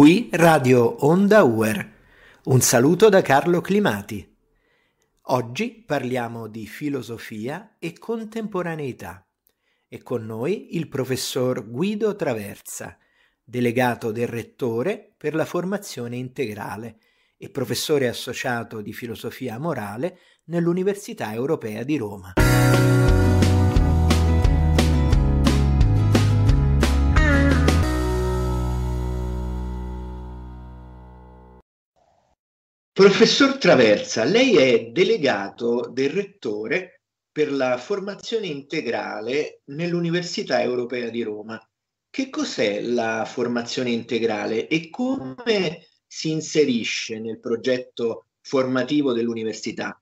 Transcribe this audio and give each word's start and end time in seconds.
Qui 0.00 0.30
Radio 0.32 1.04
Onda 1.04 1.42
Uer. 1.42 1.92
Un 2.44 2.62
saluto 2.62 3.10
da 3.10 3.20
Carlo 3.20 3.60
Climati. 3.60 4.34
Oggi 5.24 5.84
parliamo 5.86 6.46
di 6.46 6.66
filosofia 6.66 7.76
e 7.78 7.98
contemporaneità 7.98 9.22
e 9.86 10.02
con 10.02 10.24
noi 10.24 10.74
il 10.74 10.88
professor 10.88 11.68
Guido 11.68 12.16
Traversa, 12.16 12.96
delegato 13.44 14.10
del 14.10 14.26
Rettore 14.26 15.12
per 15.18 15.34
la 15.34 15.44
formazione 15.44 16.16
integrale 16.16 16.96
e 17.36 17.50
professore 17.50 18.08
associato 18.08 18.80
di 18.80 18.94
filosofia 18.94 19.58
morale 19.58 20.16
nell'Università 20.44 21.30
Europea 21.34 21.82
di 21.82 21.98
Roma. 21.98 22.32
Professor 33.00 33.56
Traversa, 33.56 34.24
lei 34.24 34.58
è 34.58 34.90
delegato 34.90 35.88
del 35.90 36.10
Rettore 36.10 37.00
per 37.32 37.50
la 37.50 37.78
formazione 37.78 38.46
integrale 38.46 39.62
nell'Università 39.68 40.60
Europea 40.60 41.08
di 41.08 41.22
Roma. 41.22 41.58
Che 42.10 42.28
cos'è 42.28 42.82
la 42.82 43.24
formazione 43.24 43.88
integrale 43.88 44.68
e 44.68 44.90
come 44.90 45.86
si 46.06 46.30
inserisce 46.30 47.18
nel 47.18 47.40
progetto 47.40 48.26
formativo 48.42 49.14
dell'università? 49.14 49.98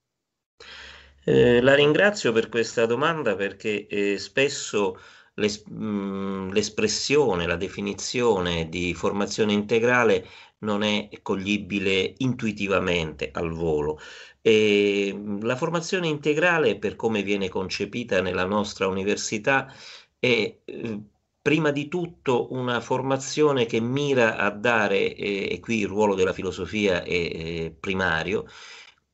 Eh, 1.25 1.61
la 1.61 1.77
ringrazio 1.77 2.33
per 2.33 2.48
questa 2.48 2.84
domanda 2.84 3.37
perché 3.37 3.87
eh, 3.87 4.19
spesso 4.19 4.98
mh, 5.36 6.51
l'espressione, 6.51 7.47
la 7.47 7.55
definizione 7.55 8.69
di 8.69 8.92
formazione 8.92 9.53
integrale 9.53 10.27
non 10.61 10.83
è 10.83 11.09
coglibile 11.23 12.14
intuitivamente 12.19 13.31
al 13.33 13.51
volo. 13.53 13.98
E 14.41 15.17
la 15.41 15.56
formazione 15.56 16.09
integrale, 16.09 16.78
per 16.78 16.97
come 16.97 17.23
viene 17.23 17.48
concepita 17.48 18.20
nella 18.20 18.45
nostra 18.45 18.86
università, 18.86 19.73
è 20.19 20.59
eh, 20.64 21.03
prima 21.41 21.70
di 21.70 21.89
tutto 21.89 22.53
una 22.53 22.81
formazione 22.81 23.67
che 23.67 23.81
mira 23.81 24.36
a 24.36 24.51
dare, 24.51 25.14
eh, 25.14 25.48
e 25.53 25.61
qui 25.61 25.79
il 25.81 25.86
ruolo 25.89 26.14
della 26.14 26.33
filosofia 26.33 27.03
è 27.03 27.11
eh, 27.11 27.77
primario, 27.79 28.47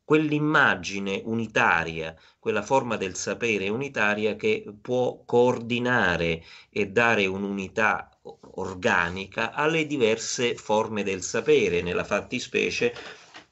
quell'immagine 0.04 1.22
unitaria, 1.24 2.14
quella 2.38 2.62
forma 2.62 2.96
del 2.96 3.14
sapere 3.14 3.68
unitaria 3.68 4.36
che 4.36 4.64
può 4.80 5.24
coordinare 5.24 6.42
e 6.70 6.88
dare 6.88 7.26
un'unità 7.26 8.13
organica 8.56 9.52
alle 9.52 9.86
diverse 9.86 10.54
forme 10.54 11.02
del 11.02 11.22
sapere. 11.22 11.82
Nella 11.82 12.04
fattispecie 12.04 12.94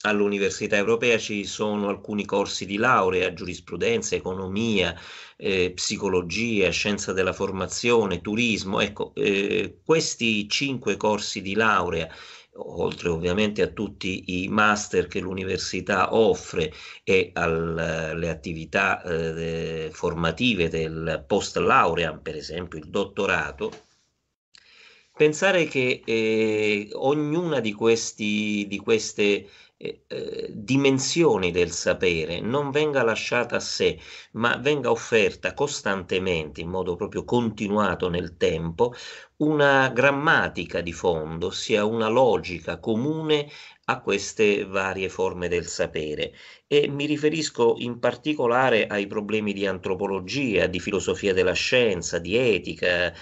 all'Università 0.02 0.76
Europea 0.76 1.18
ci 1.18 1.44
sono 1.44 1.88
alcuni 1.88 2.24
corsi 2.24 2.66
di 2.66 2.76
laurea, 2.76 3.32
giurisprudenza, 3.32 4.14
economia, 4.14 4.98
eh, 5.36 5.72
psicologia, 5.72 6.70
scienza 6.70 7.12
della 7.12 7.32
formazione, 7.32 8.20
turismo. 8.20 8.80
Ecco, 8.80 9.12
eh, 9.14 9.78
questi 9.84 10.48
cinque 10.48 10.96
corsi 10.96 11.42
di 11.42 11.54
laurea 11.54 12.08
oltre 12.54 13.08
ovviamente 13.08 13.62
a 13.62 13.68
tutti 13.68 14.42
i 14.42 14.48
master 14.48 15.06
che 15.06 15.20
l'università 15.20 16.14
offre 16.14 16.70
e 17.02 17.30
alle 17.32 18.28
attività 18.28 19.02
eh, 19.02 19.88
formative 19.90 20.68
del 20.68 21.24
post 21.26 21.56
laurea, 21.56 22.12
per 22.14 22.36
esempio 22.36 22.78
il 22.78 22.90
dottorato, 22.90 23.70
pensare 25.14 25.64
che 25.66 26.02
eh, 26.04 26.88
ognuna 26.92 27.60
di, 27.60 27.72
questi, 27.72 28.66
di 28.68 28.78
queste 28.78 29.48
eh, 29.76 30.04
eh, 30.06 30.48
dimensioni 30.52 31.50
del 31.50 31.72
sapere 31.72 32.40
non 32.40 32.70
venga 32.70 33.02
lasciata 33.02 33.56
a 33.56 33.60
sé, 33.60 33.98
ma 34.32 34.56
venga 34.56 34.90
offerta 34.90 35.54
costantemente, 35.54 36.60
in 36.60 36.68
modo 36.68 36.94
proprio 36.94 37.24
continuato 37.24 38.08
nel 38.08 38.36
tempo, 38.36 38.94
una 39.38 39.88
grammatica 39.88 40.80
di 40.80 40.92
fondo, 40.92 41.48
ossia 41.48 41.84
una 41.84 42.08
logica 42.08 42.78
comune 42.78 43.48
a 43.86 44.00
queste 44.00 44.64
varie 44.64 45.08
forme 45.08 45.48
del 45.48 45.66
sapere. 45.66 46.32
E 46.68 46.86
mi 46.88 47.04
riferisco 47.06 47.74
in 47.78 47.98
particolare 47.98 48.86
ai 48.86 49.06
problemi 49.08 49.52
di 49.52 49.66
antropologia, 49.66 50.66
di 50.68 50.78
filosofia 50.78 51.34
della 51.34 51.52
scienza, 51.54 52.18
di 52.18 52.36
etica, 52.36 53.12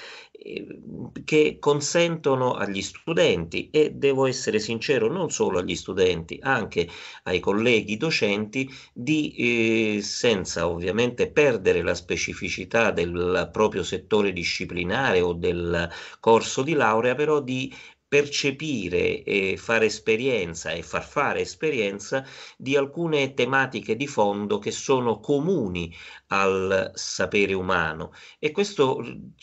che 1.24 1.58
consentono 1.58 2.54
agli 2.54 2.80
studenti 2.82 3.68
e 3.70 3.90
devo 3.90 4.26
essere 4.26 4.58
sincero 4.58 5.08
non 5.08 5.30
solo 5.30 5.58
agli 5.58 5.76
studenti, 5.76 6.38
anche 6.40 6.88
ai 7.24 7.40
colleghi 7.40 7.96
docenti 7.96 8.68
di, 8.92 9.96
eh, 9.96 10.02
senza 10.02 10.68
ovviamente 10.68 11.30
perdere 11.30 11.82
la 11.82 11.94
specificità 11.94 12.90
del 12.90 13.50
proprio 13.52 13.82
settore 13.82 14.32
disciplinare 14.32 15.20
o 15.20 15.34
del 15.34 15.88
corso 16.20 16.62
di 16.62 16.72
laurea, 16.72 17.14
però 17.14 17.40
di 17.40 17.72
percepire 18.10 19.22
e 19.22 19.56
fare 19.56 19.84
esperienza 19.84 20.72
e 20.72 20.82
far 20.82 21.04
fare 21.06 21.42
esperienza 21.42 22.26
di 22.56 22.74
alcune 22.76 23.34
tematiche 23.34 23.94
di 23.94 24.08
fondo 24.08 24.58
che 24.58 24.72
sono 24.72 25.20
comuni 25.20 25.94
al 26.26 26.90
sapere 26.92 27.54
umano. 27.54 28.12
E 28.40 28.50
questo 28.50 29.00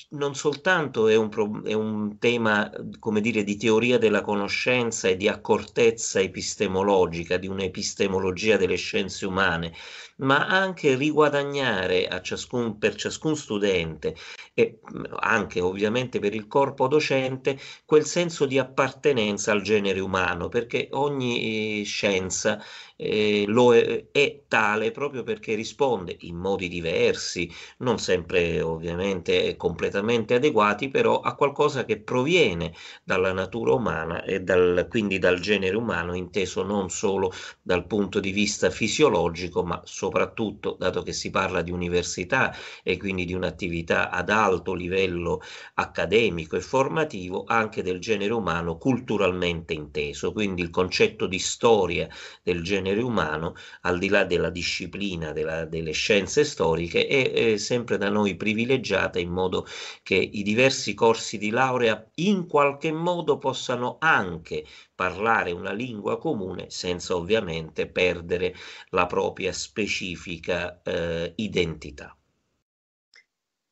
non 0.10 0.36
soltanto 0.36 1.08
è 1.08 1.16
un, 1.16 1.30
pro- 1.30 1.64
è 1.64 1.72
un 1.72 2.18
tema 2.20 2.70
come 3.00 3.22
dire 3.22 3.46
di 3.46 3.56
teoria 3.56 3.98
della 3.98 4.22
conoscenza 4.22 5.08
e 5.08 5.16
di 5.16 5.30
accortezza 5.30 6.20
epistemologica 6.20 7.38
di 7.38 7.48
un'epistemologia 7.48 8.58
delle 8.58 8.76
scienze 8.76 9.26
umane 9.26 9.74
ma 10.18 10.48
anche 10.48 10.96
riguadagnare 10.96 12.08
ciascun, 12.24 12.78
per 12.78 12.96
ciascun 12.96 13.36
studente 13.36 14.16
e 14.54 14.80
anche 15.20 15.62
ovviamente 15.62 16.20
per 16.20 16.34
il 16.34 16.48
corpo 16.48 16.88
docente 16.88 17.60
quel 17.86 18.06
senso 18.06 18.46
di 18.46 18.57
appartenenza 18.58 19.52
al 19.52 19.62
genere 19.62 20.00
umano, 20.00 20.50
perché 20.50 20.90
ogni 20.92 21.84
scienza 21.84 22.62
eh, 22.96 23.46
lo 23.48 23.76
è, 23.76 24.08
è, 24.12 24.42
tale 24.48 24.92
proprio 24.92 25.24
perché 25.24 25.54
risponde 25.56 26.16
in 26.22 26.36
modi 26.36 26.68
diversi, 26.68 27.50
non 27.80 28.00
sempre 28.00 28.62
ovviamente 28.62 29.56
completamente 29.56 30.34
adeguati, 30.36 30.90
però 30.90 31.20
a 31.20 31.36
qualcosa 31.36 31.86
che 31.86 32.00
proviene 32.00 32.74
dalla 33.04 33.34
natura 33.34 33.74
umana 33.74 34.24
e 34.24 34.42
dal, 34.42 34.88
quindi 34.90 35.20
dal 35.20 35.40
genere 35.40 35.76
umano, 35.76 36.16
inteso 36.16 36.64
non 36.64 36.90
solo 36.90 37.32
dal 37.62 37.86
punto 37.86 38.20
di 38.20 38.32
vista 38.32 38.70
fisiologico, 38.70 39.64
ma 39.64 39.80
soprattutto, 39.86 40.76
dato 40.80 41.04
che 41.04 41.14
si 41.14 41.30
parla 41.30 41.62
di 41.62 41.72
università 41.72 42.56
e 42.84 42.98
quindi 42.98 43.26
di 43.26 43.34
un'attività 43.34 44.10
ad 44.10 44.30
alto 44.30 44.74
livello 44.74 45.42
accademico 45.76 46.56
e 46.56 46.62
formativo, 46.62 47.44
anche 47.46 47.84
del 47.84 48.00
genere 48.00 48.34
umano 48.34 48.47
culturalmente 48.78 49.74
inteso, 49.74 50.32
quindi 50.32 50.62
il 50.62 50.70
concetto 50.70 51.28
di 51.28 51.40
storia 51.40 52.08
del 52.42 52.64
genere 52.64 53.02
umano, 53.02 53.56
al 53.82 54.00
di 54.00 54.10
là 54.10 54.24
della 54.24 54.50
disciplina 54.50 55.32
della, 55.32 55.66
delle 55.66 55.92
scienze 55.92 56.44
storiche, 56.44 57.08
è, 57.08 57.32
è 57.32 57.58
sempre 57.58 57.98
da 57.98 58.10
noi 58.10 58.36
privilegiata 58.36 59.20
in 59.20 59.30
modo 59.30 59.66
che 60.04 60.16
i 60.16 60.44
diversi 60.44 60.94
corsi 60.94 61.38
di 61.38 61.50
laurea 61.50 62.10
in 62.16 62.48
qualche 62.48 62.92
modo 62.92 63.38
possano 63.38 63.98
anche 64.00 64.66
parlare 64.96 65.52
una 65.52 65.72
lingua 65.72 66.18
comune 66.18 66.70
senza 66.70 67.16
ovviamente 67.16 67.88
perdere 67.88 68.56
la 68.90 69.06
propria 69.06 69.52
specifica 69.52 70.82
eh, 70.82 71.34
identità. 71.36 72.18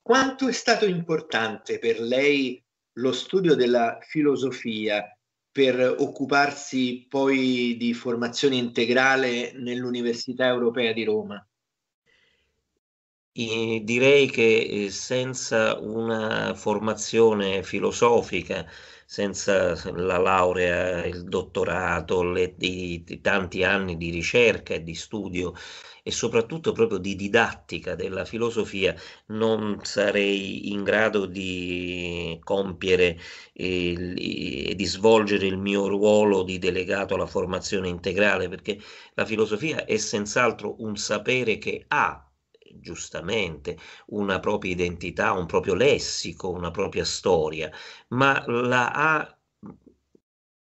Quanto 0.01 0.48
è 0.48 0.51
stato 0.51 0.86
importante 0.86 1.80
per 1.80 2.00
lei 2.00 2.63
lo 2.95 3.12
studio 3.12 3.56
della 3.56 3.97
filosofia 4.01 5.09
per 5.51 5.95
occuparsi 6.00 7.06
poi 7.09 7.75
di 7.77 7.94
formazione 7.94 8.56
integrale 8.56 9.53
nell'Università 9.53 10.47
Europea 10.47 10.92
di 10.92 11.03
Roma? 11.03 11.47
E 13.31 13.81
direi 13.83 14.30
che 14.30 14.57
eh, 14.86 14.89
senza 14.89 15.77
una 15.80 16.53
formazione 16.53 17.63
filosofica, 17.63 18.65
senza 19.06 19.75
la 19.94 20.18
laurea, 20.18 21.06
il 21.06 21.25
dottorato, 21.25 22.24
le, 22.24 22.56
i, 22.59 23.03
tanti 23.21 23.63
anni 23.63 23.97
di 23.97 24.09
ricerca 24.09 24.74
e 24.74 24.83
di 24.83 24.95
studio 24.95 25.53
e 26.07 26.12
soprattutto 26.12 26.72
proprio 26.72 27.00
di 27.00 27.16
didattica 27.16 27.96
della 27.96 28.25
filosofia 28.25 28.94
non 29.30 29.80
sarei 29.81 30.72
in 30.72 30.84
grado 30.84 31.25
di 31.25 32.40
compiere 32.44 33.18
e 33.54 34.74
di 34.75 34.86
svolgere 34.86 35.48
il 35.48 35.57
mio 35.57 35.88
ruolo 35.88 36.44
di 36.44 36.60
delegato 36.60 37.16
alla 37.16 37.25
formazione 37.25 37.88
integrale 37.90 38.48
perché 38.50 38.80
la 39.16 39.25
filosofia 39.25 39.86
è 39.86 39.98
senz'altro 39.98 40.75
un 40.84 40.96
sapere 40.96 41.57
che 41.57 41.86
ha 41.88 42.24
giustamente 42.80 43.78
una 44.07 44.40
propria 44.40 44.72
identità, 44.74 45.31
un 45.31 45.48
proprio 45.48 45.74
lessico, 45.74 46.52
una 46.52 46.69
propria 46.69 47.04
storia, 47.06 47.72
ma 48.10 48.44
la 48.46 48.92
ha 48.92 49.40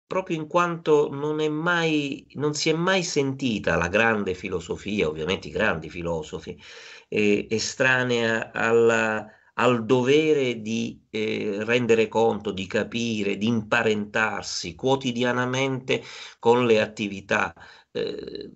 proprio 0.07 0.37
in 0.37 0.47
quanto 0.47 1.09
non, 1.11 1.39
è 1.39 1.49
mai, 1.49 2.25
non 2.33 2.53
si 2.53 2.69
è 2.69 2.73
mai 2.73 3.03
sentita 3.03 3.75
la 3.75 3.87
grande 3.87 4.33
filosofia, 4.33 5.07
ovviamente 5.07 5.47
i 5.47 5.51
grandi 5.51 5.89
filosofi, 5.89 6.59
eh, 7.07 7.47
estranea 7.49 8.51
alla, 8.51 9.27
al 9.53 9.85
dovere 9.85 10.61
di 10.61 11.05
eh, 11.09 11.57
rendere 11.63 12.07
conto, 12.07 12.51
di 12.51 12.67
capire, 12.67 13.37
di 13.37 13.47
imparentarsi 13.47 14.75
quotidianamente 14.75 16.03
con 16.39 16.65
le 16.65 16.81
attività 16.81 17.53
eh, 17.91 18.51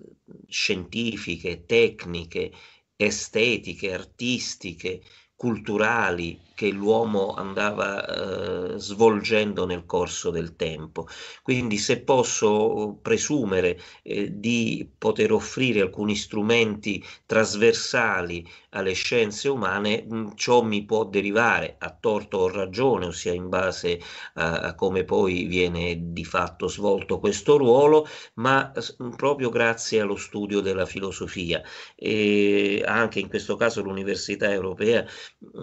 scientifiche, 0.47 1.65
tecniche, 1.65 2.51
estetiche, 2.95 3.93
artistiche, 3.93 5.01
culturali 5.35 6.37
che 6.59 6.71
l'uomo 6.71 7.35
andava 7.35 8.73
eh, 8.73 8.77
svolgendo 8.79 9.65
nel 9.65 9.85
corso 9.85 10.29
del 10.29 10.57
tempo. 10.57 11.07
Quindi 11.41 11.77
se 11.77 12.01
posso 12.01 12.99
presumere 13.01 13.79
eh, 14.03 14.27
di 14.37 14.85
poter 14.97 15.31
offrire 15.31 15.79
alcuni 15.79 16.17
strumenti 16.17 17.01
trasversali 17.25 18.45
alle 18.71 18.91
scienze 18.91 19.47
umane, 19.47 20.03
mh, 20.05 20.17
mm, 20.17 20.27
ciò 20.35 20.61
mi 20.61 20.83
può 20.83 21.05
derivare 21.05 21.77
a 21.79 21.95
torto 21.97 22.39
o 22.39 22.49
ragione, 22.49 23.05
ossia 23.05 23.31
in 23.31 23.47
base 23.47 23.97
a, 24.33 24.59
a 24.59 24.75
come 24.75 25.05
poi 25.05 25.45
viene 25.45 26.11
di 26.11 26.25
fatto 26.25 26.67
svolto 26.67 27.19
questo 27.19 27.55
ruolo, 27.55 28.05
ma 28.33 28.69
mh, 28.97 29.09
proprio 29.15 29.49
grazie 29.49 30.01
allo 30.01 30.17
studio 30.17 30.59
della 30.59 30.85
filosofia. 30.85 31.61
E 31.95 32.83
anche 32.85 33.19
in 33.21 33.29
questo 33.29 33.55
caso 33.55 33.81
l'Università 33.81 34.51
Europea 34.51 35.05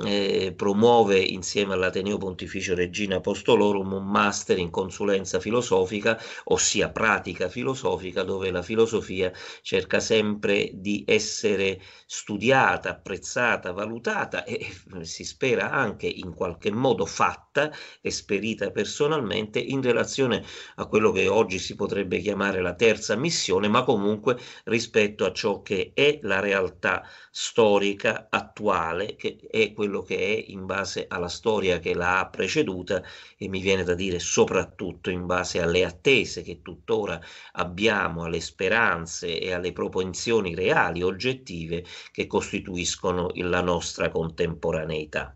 eh, 0.06 0.54
promuove 0.56 0.84
promuove 0.86 1.18
insieme 1.18 1.74
all'Ateneo 1.74 2.16
Pontificio 2.16 2.72
Regina 2.76 3.16
Apostolorum 3.16 3.92
un 3.92 4.06
master 4.06 4.56
in 4.56 4.70
consulenza 4.70 5.40
filosofica, 5.40 6.16
ossia 6.44 6.90
pratica 6.90 7.48
filosofica, 7.48 8.22
dove 8.22 8.52
la 8.52 8.62
filosofia 8.62 9.32
cerca 9.62 9.98
sempre 9.98 10.70
di 10.74 11.02
essere 11.04 11.80
studiata, 12.06 12.90
apprezzata, 12.90 13.72
valutata 13.72 14.44
e 14.44 14.64
si 15.00 15.24
spera 15.24 15.72
anche 15.72 16.06
in 16.06 16.32
qualche 16.32 16.70
modo 16.70 17.04
fatta, 17.04 17.72
esperita 18.00 18.70
personalmente 18.70 19.58
in 19.58 19.82
relazione 19.82 20.44
a 20.76 20.86
quello 20.86 21.10
che 21.10 21.26
oggi 21.26 21.58
si 21.58 21.74
potrebbe 21.74 22.20
chiamare 22.20 22.62
la 22.62 22.74
terza 22.74 23.16
missione, 23.16 23.66
ma 23.66 23.82
comunque 23.82 24.38
rispetto 24.66 25.24
a 25.24 25.32
ciò 25.32 25.62
che 25.62 25.90
è 25.94 26.20
la 26.22 26.38
realtà 26.38 27.02
storica 27.32 28.28
attuale, 28.30 29.16
che 29.16 29.36
è 29.50 29.72
quello 29.72 30.02
che 30.02 30.16
è 30.16 30.44
in 30.46 30.64
base 30.64 30.74
base 30.76 31.06
alla 31.08 31.28
storia 31.28 31.78
che 31.78 31.94
la 31.94 32.20
ha 32.20 32.28
preceduta 32.28 33.02
e 33.38 33.49
mi 33.49 33.61
viene 33.61 33.82
da 33.82 33.94
dire 33.94 34.19
soprattutto 34.19 35.08
in 35.08 35.25
base 35.25 35.61
alle 35.61 35.84
attese 35.84 36.43
che 36.43 36.61
tuttora 36.61 37.19
abbiamo, 37.52 38.25
alle 38.25 38.40
speranze 38.40 39.40
e 39.40 39.52
alle 39.52 39.73
propensioni 39.73 40.55
reali, 40.55 41.02
oggettive 41.02 41.84
che 42.12 42.26
costituiscono 42.26 43.31
la 43.34 43.62
nostra 43.62 44.11
contemporaneità. 44.11 45.34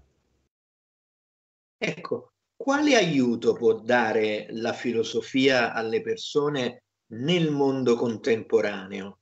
Ecco, 1.82 2.32
quale 2.54 2.94
aiuto 2.94 3.54
può 3.54 3.80
dare 3.80 4.48
la 4.50 4.74
filosofia 4.74 5.72
alle 5.72 6.02
persone 6.02 6.82
nel 7.14 7.50
mondo 7.50 7.96
contemporaneo? 7.96 9.19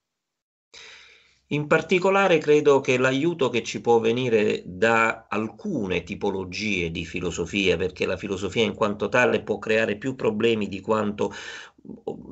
In 1.51 1.67
particolare 1.67 2.39
credo 2.39 2.81
che 2.81 2.99
l'aiuto 2.99 3.49
che 3.49 3.63
ci 3.63 3.81
può 3.81 4.01
venire 4.01 4.63
da 4.67 5.27
alcune 5.29 6.03
tipologie 6.03 6.91
di 6.91 7.05
filosofia, 7.07 7.77
perché 7.77 8.05
la 8.07 8.17
filosofia 8.19 8.63
in 8.65 8.75
quanto 8.75 9.09
tale 9.09 9.43
può 9.43 9.59
creare 9.59 9.97
più 9.97 10.15
problemi 10.15 10.69
di 10.69 10.81
quanto 10.81 11.33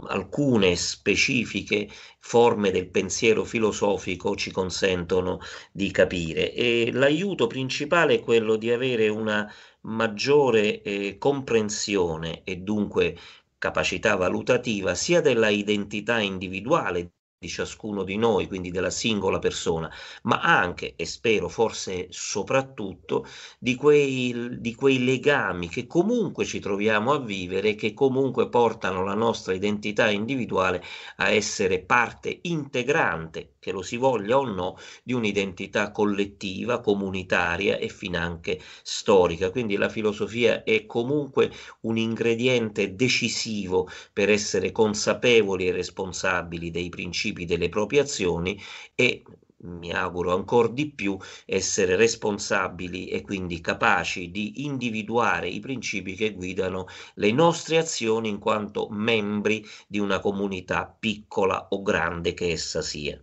alcune 0.08 0.76
specifiche 0.76 1.88
forme 2.18 2.70
del 2.70 2.88
pensiero 2.90 3.44
filosofico 3.44 4.36
ci 4.36 4.50
consentono 4.50 5.38
di 5.72 5.90
capire. 5.90 6.52
E 6.52 6.90
l'aiuto 6.92 7.46
principale 7.46 8.14
è 8.16 8.20
quello 8.20 8.56
di 8.56 8.70
avere 8.70 9.08
una 9.08 9.50
maggiore 9.82 10.82
eh, 10.82 11.16
comprensione 11.18 12.42
e 12.44 12.56
dunque 12.56 13.16
capacità 13.58 14.14
valutativa 14.16 14.94
sia 14.94 15.20
della 15.22 15.48
identità 15.48 16.18
individuale 16.20 17.12
di 17.38 17.48
ciascuno 17.48 18.02
di 18.02 18.16
noi, 18.16 18.46
quindi 18.46 18.70
della 18.70 18.88
singola 18.88 19.38
persona, 19.38 19.92
ma 20.22 20.40
anche, 20.40 20.94
e 20.96 21.04
spero 21.04 21.48
forse 21.48 22.06
soprattutto, 22.08 23.26
di 23.58 23.74
quei, 23.74 24.58
di 24.58 24.74
quei 24.74 25.04
legami 25.04 25.68
che 25.68 25.86
comunque 25.86 26.46
ci 26.46 26.60
troviamo 26.60 27.12
a 27.12 27.18
vivere, 27.20 27.74
che 27.74 27.92
comunque 27.92 28.48
portano 28.48 29.04
la 29.04 29.14
nostra 29.14 29.52
identità 29.52 30.08
individuale 30.08 30.82
a 31.16 31.28
essere 31.28 31.80
parte 31.82 32.38
integrante, 32.42 33.56
che 33.58 33.70
lo 33.70 33.82
si 33.82 33.98
voglia 33.98 34.38
o 34.38 34.44
no, 34.46 34.76
di 35.02 35.12
un'identità 35.12 35.90
collettiva, 35.90 36.80
comunitaria 36.80 37.76
e 37.76 37.88
finanche 37.90 38.58
storica. 38.82 39.50
Quindi 39.50 39.76
la 39.76 39.88
filosofia 39.90 40.62
è 40.62 40.86
comunque 40.86 41.50
un 41.82 41.98
ingrediente 41.98 42.94
decisivo 42.94 43.88
per 44.12 44.30
essere 44.30 44.72
consapevoli 44.72 45.66
e 45.66 45.72
responsabili 45.72 46.70
dei 46.70 46.88
principi 46.88 47.24
principi 47.26 47.44
delle 47.44 47.68
proprie 47.68 48.00
azioni 48.00 48.60
e 48.94 49.22
mi 49.58 49.90
auguro 49.92 50.34
ancora 50.34 50.68
di 50.68 50.90
più 50.90 51.16
essere 51.46 51.96
responsabili 51.96 53.08
e 53.08 53.22
quindi 53.22 53.60
capaci 53.60 54.30
di 54.30 54.64
individuare 54.64 55.48
i 55.48 55.60
principi 55.60 56.14
che 56.14 56.34
guidano 56.34 56.86
le 57.14 57.32
nostre 57.32 57.78
azioni 57.78 58.28
in 58.28 58.38
quanto 58.38 58.88
membri 58.90 59.64
di 59.88 59.98
una 59.98 60.20
comunità 60.20 60.86
piccola 60.86 61.68
o 61.70 61.82
grande 61.82 62.34
che 62.34 62.50
essa 62.50 62.82
sia. 62.82 63.20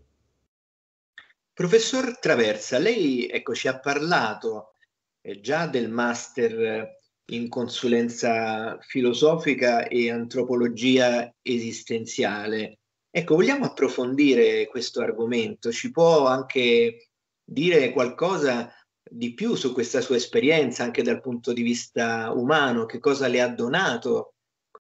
Professor 1.54 2.18
Traversa, 2.18 2.80
lei 2.80 3.28
ecco, 3.28 3.54
ci 3.54 3.68
ha 3.68 3.80
parlato 3.80 4.74
eh, 5.22 5.40
già 5.40 5.68
del 5.68 5.90
master 5.90 7.00
in 7.26 7.48
consulenza 7.48 8.78
filosofica 8.82 9.88
e 9.88 10.10
antropologia 10.10 11.34
esistenziale. 11.44 12.80
Ecco, 13.16 13.36
vogliamo 13.36 13.66
approfondire 13.66 14.66
questo 14.66 15.00
argomento? 15.00 15.72
Ci 15.72 15.92
può 15.92 16.26
anche 16.26 17.10
dire 17.44 17.92
qualcosa 17.92 18.74
di 19.04 19.36
più 19.36 19.54
su 19.54 19.72
questa 19.72 20.02
sua 20.02 20.16
esperienza 20.16 20.84
anche 20.84 21.04
dal 21.04 21.22
punto 21.22 21.54
di 21.54 21.62
vista 21.62 22.32
umano? 22.32 22.88
Che 22.88 22.98
cosa 22.98 23.28
le 23.28 23.40
ha 23.40 23.50
donato 23.50 24.34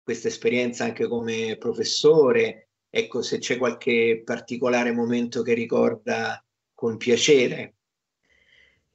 questa 0.03 0.29
esperienza 0.29 0.83
anche 0.83 1.07
come 1.07 1.57
professore? 1.59 2.69
Ecco, 2.89 3.21
se 3.21 3.37
c'è 3.37 3.59
qualche 3.59 4.23
particolare 4.25 4.91
momento 4.91 5.43
che 5.43 5.53
ricorda 5.53 6.43
con 6.73 6.97
piacere. 6.97 7.75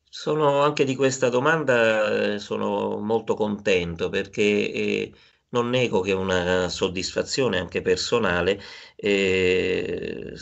Sono 0.02 0.62
anche 0.62 0.82
di 0.82 0.96
questa 0.96 1.28
domanda, 1.28 2.32
eh, 2.32 2.38
sono 2.40 2.98
molto 2.98 3.34
contento 3.34 4.08
perché 4.08 4.42
eh, 4.42 5.12
non 5.50 5.68
nego 5.70 6.00
che 6.00 6.12
una 6.12 6.68
soddisfazione 6.68 7.58
anche 7.58 7.82
personale 7.82 8.60
eh, 8.96 10.34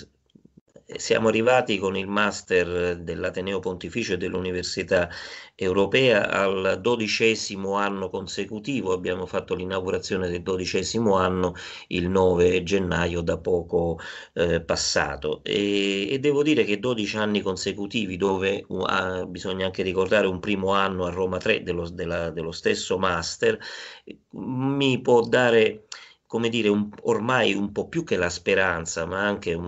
siamo 0.94 1.28
arrivati 1.28 1.78
con 1.78 1.96
il 1.96 2.06
master 2.06 2.96
dell'Ateneo 2.98 3.58
Pontificio 3.58 4.14
e 4.14 4.16
dell'Università 4.18 5.08
Europea 5.54 6.28
al 6.30 6.78
dodicesimo 6.80 7.74
anno 7.74 8.08
consecutivo, 8.08 8.92
abbiamo 8.92 9.26
fatto 9.26 9.54
l'inaugurazione 9.54 10.28
del 10.28 10.42
dodicesimo 10.42 11.16
anno 11.16 11.54
il 11.88 12.08
9 12.08 12.62
gennaio 12.62 13.20
da 13.22 13.38
poco 13.38 13.98
eh, 14.34 14.60
passato. 14.60 15.42
E, 15.42 16.12
e, 16.12 16.18
devo 16.20 16.42
dire 16.42 16.64
che 16.64 16.78
12 16.78 17.16
anni 17.16 17.40
consecutivi 17.40 18.16
dove 18.16 18.64
uh, 18.68 19.26
bisogna 19.26 19.66
anche 19.66 19.82
ricordare 19.82 20.26
un 20.26 20.38
primo 20.38 20.72
anno 20.72 21.04
a 21.04 21.10
Roma 21.10 21.38
3 21.38 21.62
dello, 21.62 21.88
della, 21.88 22.30
dello 22.30 22.52
stesso 22.52 22.98
master 22.98 23.58
mi 24.30 25.00
può 25.00 25.20
dare 25.22 25.86
come 26.36 26.50
dire, 26.50 26.68
un, 26.68 26.90
ormai 27.04 27.54
un 27.54 27.72
po' 27.72 27.88
più 27.88 28.04
che 28.04 28.16
la 28.18 28.28
speranza, 28.28 29.06
ma 29.06 29.26
anche 29.26 29.54
un, 29.54 29.64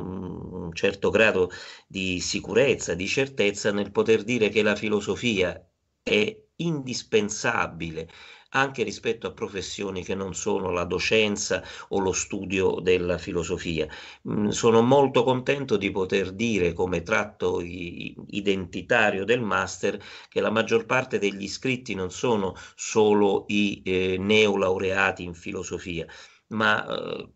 un, 0.52 0.74
certo 0.74 1.08
grado 1.08 1.50
di 1.86 2.20
sicurezza, 2.20 2.92
di 2.92 3.06
certezza 3.06 3.72
nel 3.72 3.90
poter 3.90 4.22
dire 4.22 4.50
che 4.50 4.62
la 4.62 4.76
filosofia 4.76 5.66
è 6.02 6.38
indispensabile 6.56 8.10
anche 8.50 8.82
rispetto 8.82 9.26
a 9.26 9.32
professioni 9.32 10.04
che 10.04 10.14
non 10.14 10.34
sono 10.34 10.70
la 10.70 10.84
docenza 10.84 11.62
o 11.88 12.00
lo 12.00 12.12
studio 12.12 12.80
della 12.80 13.16
filosofia. 13.16 13.88
Mm, 14.28 14.48
sono 14.48 14.82
molto 14.82 15.24
contento 15.24 15.78
di 15.78 15.90
poter 15.90 16.32
dire 16.32 16.74
come 16.74 17.02
tratto 17.02 17.60
identitario 17.62 19.24
del 19.24 19.40
master 19.40 19.98
che 20.28 20.40
la 20.42 20.50
maggior 20.50 20.84
parte 20.84 21.18
degli 21.18 21.44
iscritti 21.44 21.94
non 21.94 22.10
sono 22.10 22.54
solo 22.74 23.44
i 23.48 23.80
eh, 23.84 24.16
neolaureati 24.18 25.24
in 25.24 25.34
filosofia, 25.34 26.06
ma 26.48 26.86
eh, 26.86 27.28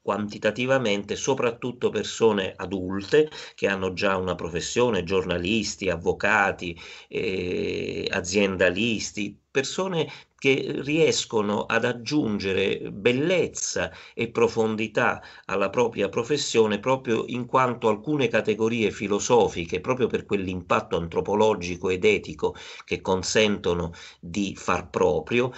quantitativamente 0.00 1.16
soprattutto 1.16 1.90
persone 1.90 2.54
adulte 2.56 3.28
che 3.54 3.68
hanno 3.68 3.92
già 3.92 4.16
una 4.16 4.34
professione, 4.34 5.04
giornalisti, 5.04 5.90
avvocati, 5.90 6.78
eh, 7.08 8.06
aziendalisti, 8.10 9.38
persone 9.50 10.08
che 10.38 10.80
riescono 10.82 11.64
ad 11.64 11.84
aggiungere 11.84 12.90
bellezza 12.92 13.90
e 14.14 14.30
profondità 14.30 15.20
alla 15.46 15.68
propria 15.68 16.08
professione 16.08 16.78
proprio 16.78 17.24
in 17.26 17.46
quanto 17.46 17.88
alcune 17.88 18.28
categorie 18.28 18.90
filosofiche, 18.92 19.80
proprio 19.80 20.06
per 20.06 20.24
quell'impatto 20.24 20.96
antropologico 20.96 21.90
ed 21.90 22.04
etico 22.04 22.54
che 22.84 23.00
consentono 23.00 23.92
di 24.20 24.54
far 24.56 24.88
proprio, 24.90 25.52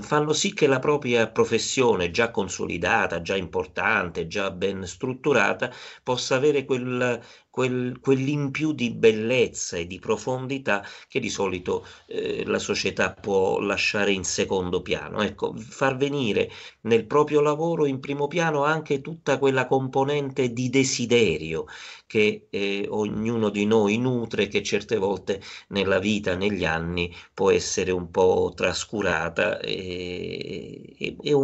fanno 0.00 0.32
sì 0.32 0.54
che 0.54 0.66
la 0.66 0.78
propria 0.78 1.28
professione 1.30 2.10
già 2.10 2.30
consolidata, 2.30 3.20
già 3.20 3.36
importante, 3.36 4.26
già 4.26 4.50
ben 4.50 4.86
strutturata, 4.86 5.70
possa 6.02 6.36
avere 6.36 6.64
quel, 6.64 7.20
quel, 7.50 7.98
quell'in 8.00 8.50
più 8.50 8.72
di 8.72 8.92
bellezza 8.92 9.76
e 9.76 9.86
di 9.86 9.98
profondità 9.98 10.84
che 11.08 11.20
di 11.20 11.30
solito 11.30 11.86
eh, 12.06 12.44
la 12.46 12.58
società 12.58 13.12
può 13.14 13.58
lasciare 13.60 14.05
in 14.10 14.24
secondo 14.24 14.82
piano. 14.82 15.22
Ecco, 15.22 15.54
far 15.56 15.96
venire 15.96 16.50
nel 16.82 17.06
proprio 17.06 17.40
lavoro 17.40 17.86
in 17.86 18.00
primo 18.00 18.26
piano 18.28 18.64
anche 18.64 19.00
tutta 19.00 19.38
quella 19.38 19.66
componente 19.66 20.52
di 20.52 20.68
desiderio 20.70 21.66
che 22.06 22.46
eh, 22.50 22.86
ognuno 22.88 23.48
di 23.50 23.66
noi 23.66 23.98
nutre, 23.98 24.48
che 24.48 24.62
certe 24.62 24.96
volte 24.96 25.40
nella 25.68 25.98
vita, 25.98 26.34
negli 26.36 26.64
anni, 26.64 27.12
può 27.34 27.50
essere 27.50 27.90
un 27.90 28.10
po' 28.10 28.52
trascurata 28.54 29.58
e, 29.60 30.94
e, 30.98 31.16
e, 31.20 31.34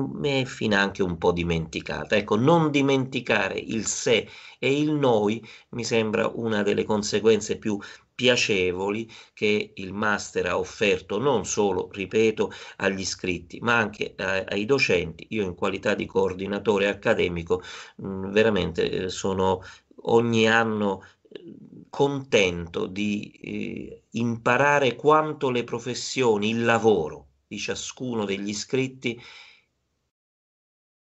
e 0.41 0.45
finanche 0.47 1.03
un 1.03 1.19
po' 1.19 1.33
dimenticata. 1.33 2.17
Ecco, 2.17 2.37
non 2.37 2.71
dimenticare 2.71 3.59
il 3.59 3.87
sé 3.87 4.29
e 4.59 4.79
il 4.81 4.93
noi 4.93 5.45
mi 5.71 5.85
sembra 5.85 6.31
una 6.35 6.63
delle 6.63 6.85
conseguenze 6.85 7.59
più 7.59 7.79
piacevoli 8.15 9.11
che 9.33 9.73
il 9.75 9.93
master 9.93 10.47
ha 10.47 10.59
offerto 10.59 11.19
non 11.19 11.45
solo, 11.45 11.89
ripeto, 11.93 12.53
agli 12.77 13.01
iscritti, 13.01 13.59
ma 13.61 13.77
anche 13.77 14.15
a, 14.17 14.45
ai 14.49 14.65
docenti. 14.65 15.27
Io 15.31 15.45
in 15.45 15.55
qualità 15.55 15.95
di 15.95 16.07
coordinatore 16.07 16.89
accademico 16.89 17.63
mh, 17.97 18.31
veramente 18.31 18.91
eh, 18.91 19.09
sono 19.09 19.63
ogni 20.05 20.49
anno 20.49 21.05
eh, 21.31 21.55
contento 21.91 22.87
di 22.87 23.31
eh, 23.31 24.03
imparare 24.11 24.97
quanto 24.97 25.51
le 25.51 25.65
professioni, 25.65 26.51
il 26.51 26.65
lavoro 26.65 27.29
di 27.47 27.59
ciascuno 27.59 28.25
degli 28.25 28.49
iscritti 28.49 29.21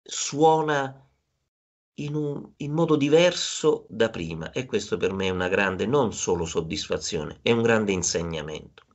suona 0.01 1.06
in, 1.99 2.15
un, 2.15 2.53
in 2.57 2.71
modo 2.73 2.95
diverso 2.95 3.85
da 3.89 4.09
prima 4.09 4.51
e 4.51 4.65
questo 4.65 4.97
per 4.97 5.13
me 5.13 5.27
è 5.27 5.29
una 5.29 5.47
grande 5.47 5.85
non 5.85 6.13
solo 6.13 6.45
soddisfazione, 6.45 7.39
è 7.41 7.51
un 7.51 7.61
grande 7.61 7.91
insegnamento. 7.91 8.86